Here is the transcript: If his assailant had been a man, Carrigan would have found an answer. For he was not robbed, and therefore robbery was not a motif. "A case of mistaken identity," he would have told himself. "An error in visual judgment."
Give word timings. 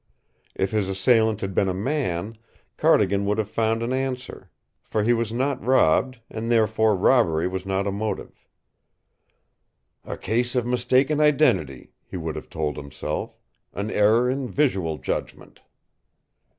If 0.55 0.71
his 0.71 0.89
assailant 0.89 1.41
had 1.41 1.53
been 1.53 1.67
a 1.67 1.75
man, 1.75 2.35
Carrigan 2.75 3.23
would 3.27 3.37
have 3.37 3.51
found 3.51 3.83
an 3.83 3.93
answer. 3.93 4.49
For 4.81 5.03
he 5.03 5.13
was 5.13 5.31
not 5.31 5.63
robbed, 5.63 6.17
and 6.27 6.49
therefore 6.49 6.95
robbery 6.95 7.47
was 7.47 7.67
not 7.67 7.85
a 7.85 7.91
motif. 7.91 8.49
"A 10.03 10.17
case 10.17 10.55
of 10.55 10.65
mistaken 10.65 11.19
identity," 11.19 11.91
he 12.03 12.17
would 12.17 12.35
have 12.35 12.49
told 12.49 12.77
himself. 12.77 13.37
"An 13.75 13.91
error 13.91 14.27
in 14.27 14.49
visual 14.49 14.97
judgment." 14.97 15.61